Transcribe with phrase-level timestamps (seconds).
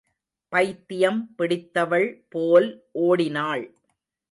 [0.53, 2.69] பைத்தியம் பிடித்தவள் போல்
[2.91, 3.65] ஓடினாள்.